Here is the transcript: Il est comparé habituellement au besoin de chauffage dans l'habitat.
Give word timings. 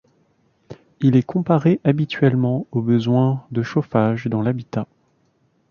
Il 1.01 1.15
est 1.15 1.21
comparé 1.21 1.79
habituellement 1.83 2.65
au 2.71 2.81
besoin 2.81 3.45
de 3.51 3.61
chauffage 3.61 4.25
dans 4.25 4.41
l'habitat. 4.41 4.87